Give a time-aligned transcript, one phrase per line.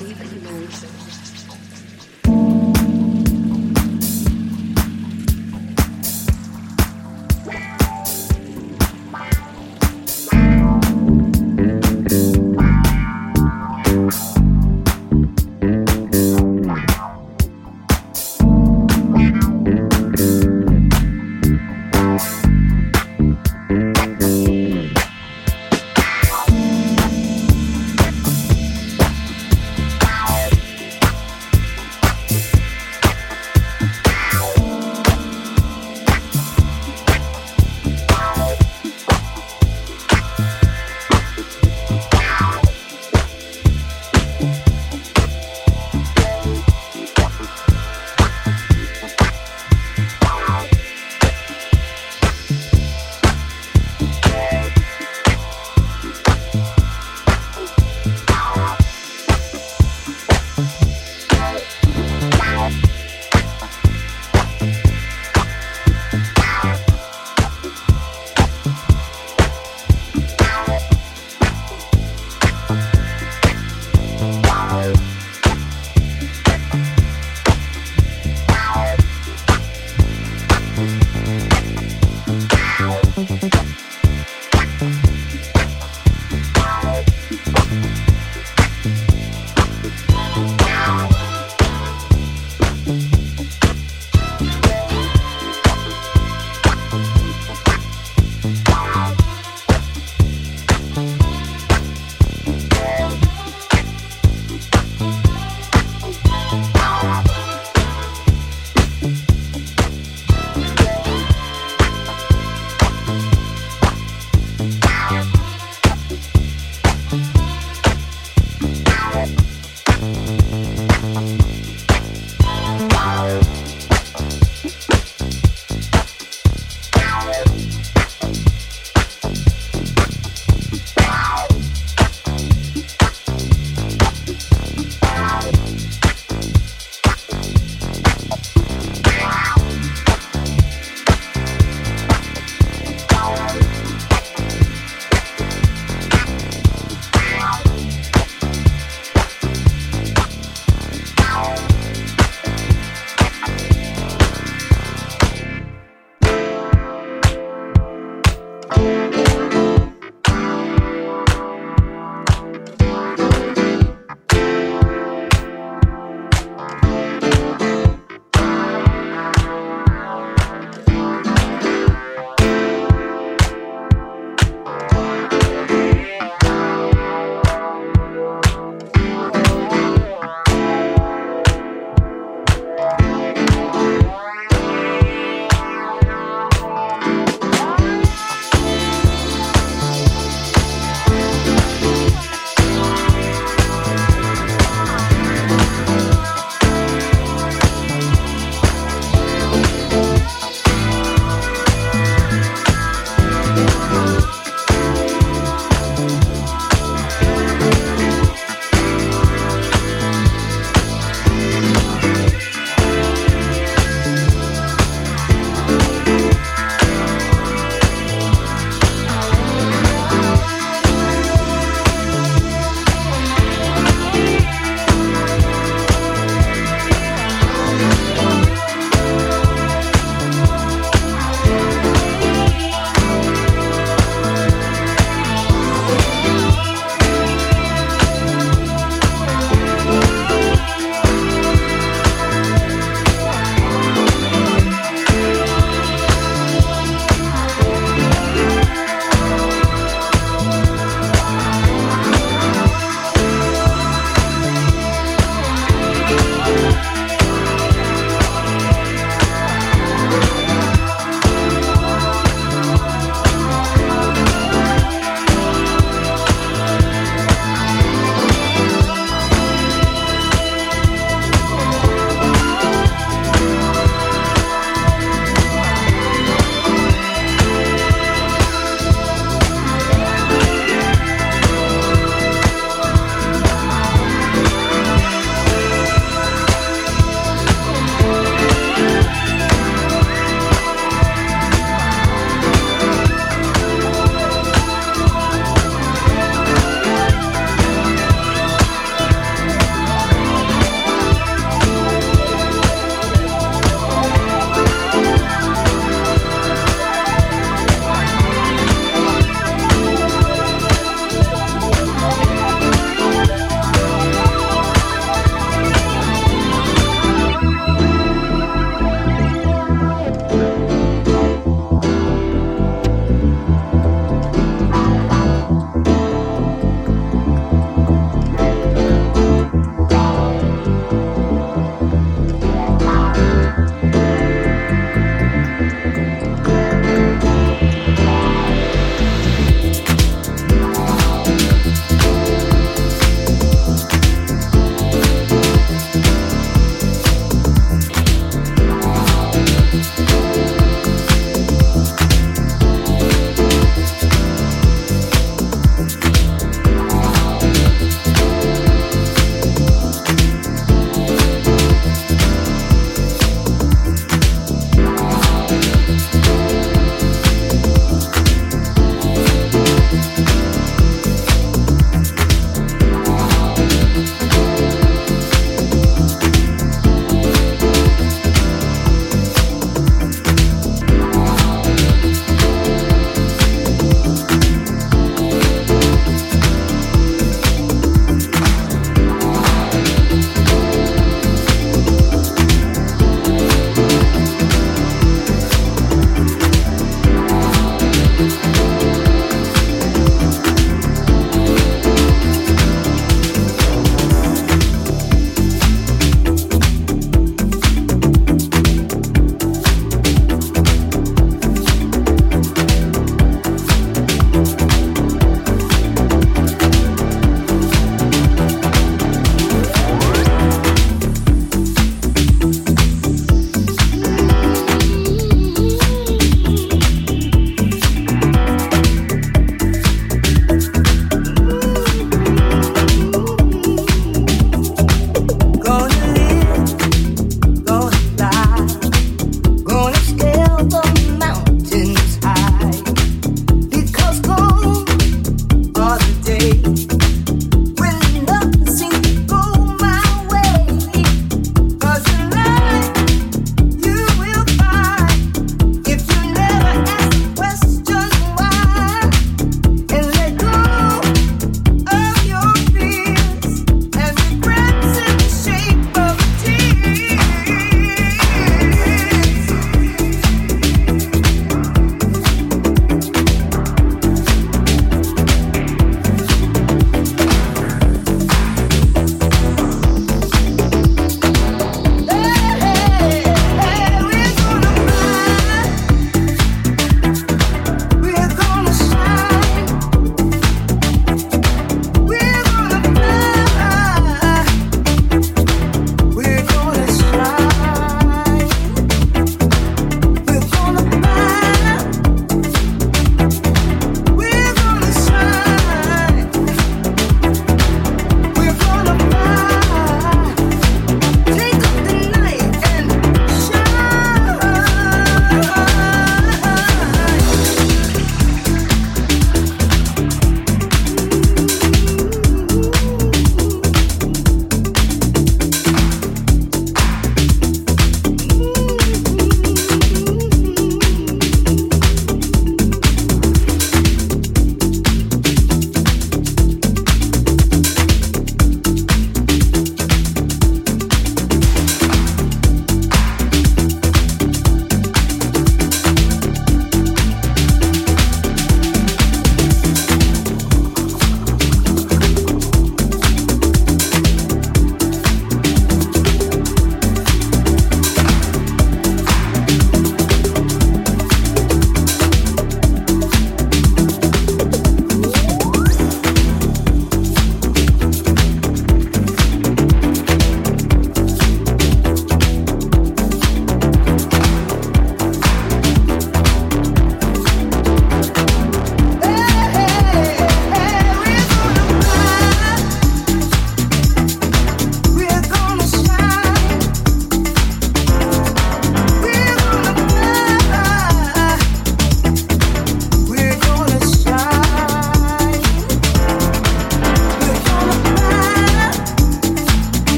[0.00, 0.39] Leave in you.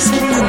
[0.00, 0.39] Closer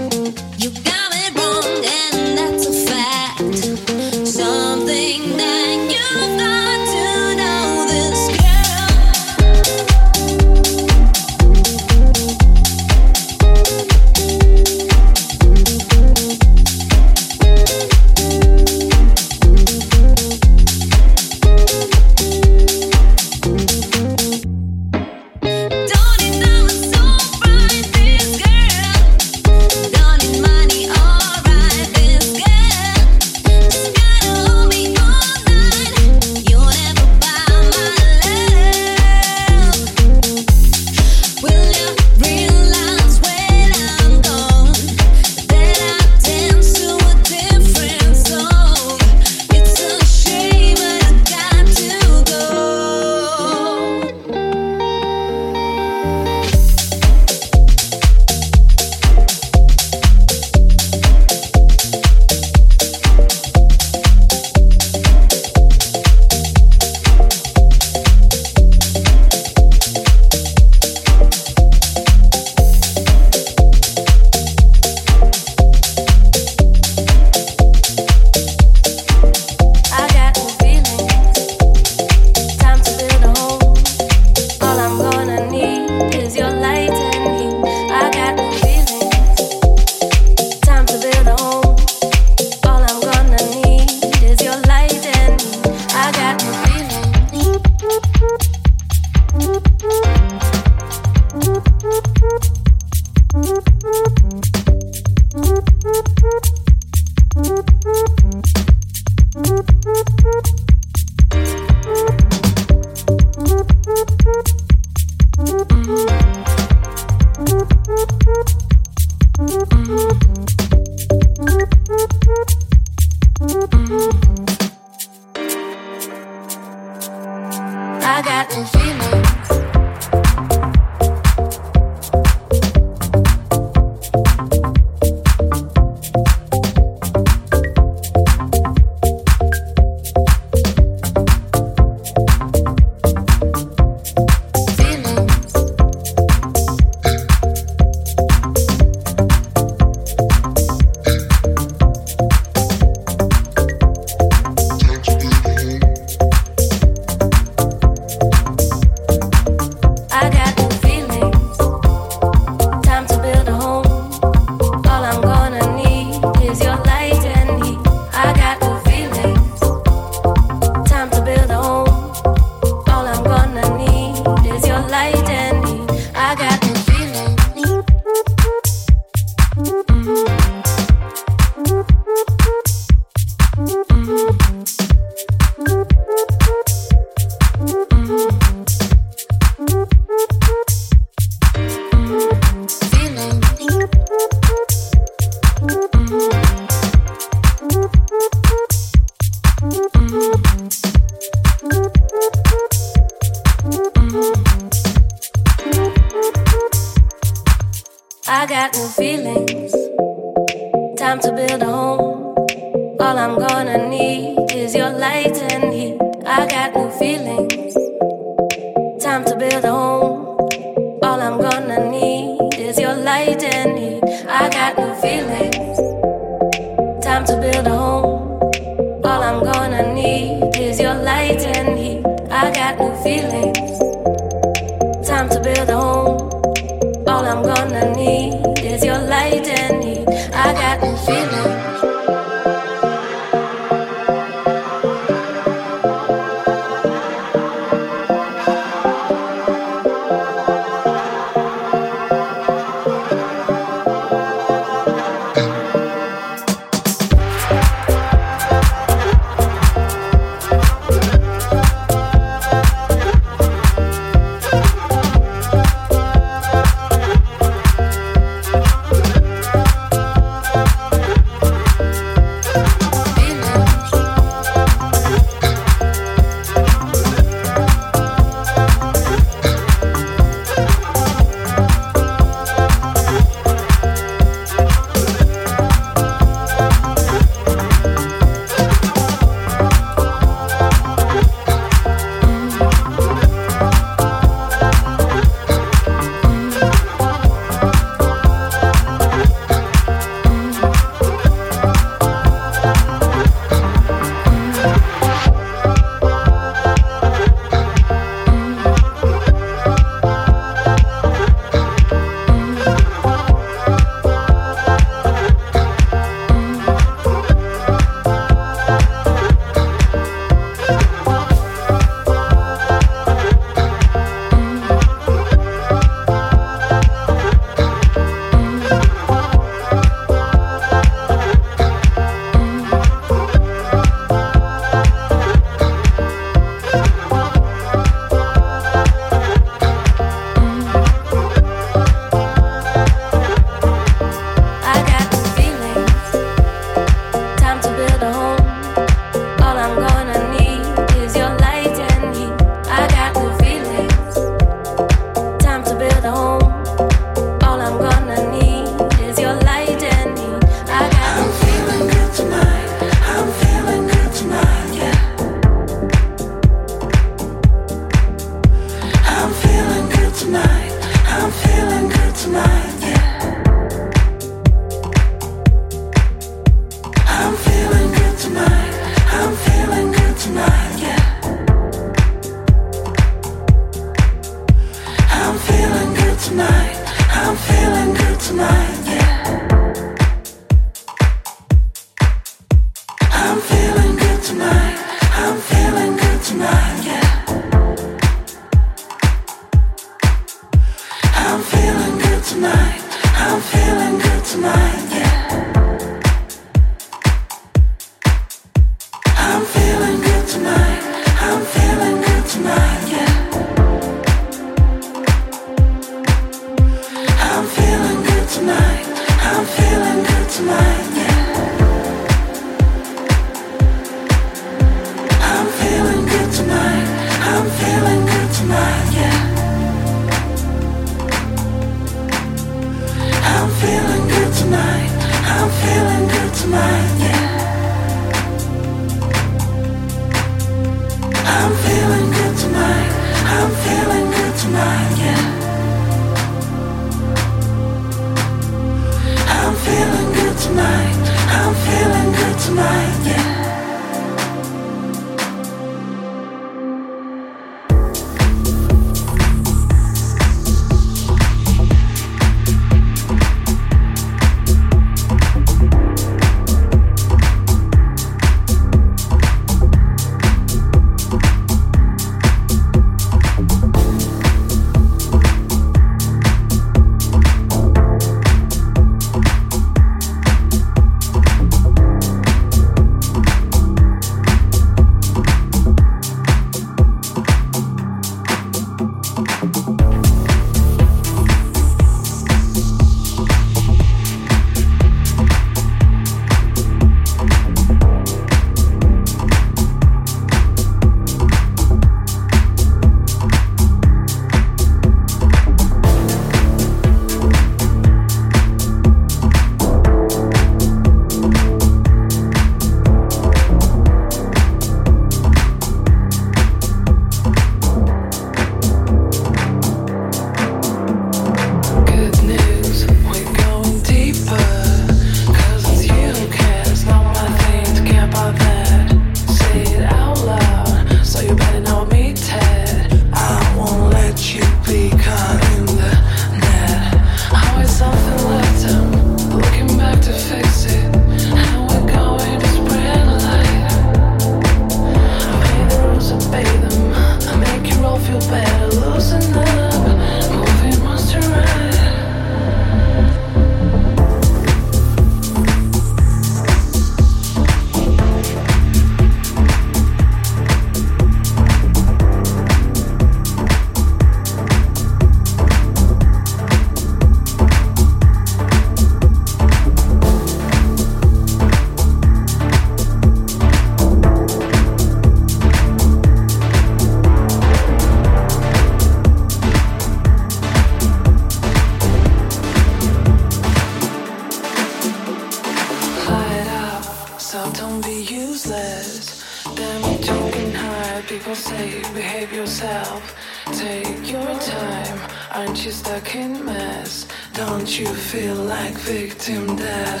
[598.12, 600.00] feel like victim dead.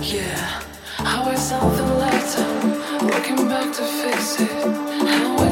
[0.00, 0.62] Yeah,
[0.96, 1.84] How is I saw the
[3.06, 5.51] looking back to fix it.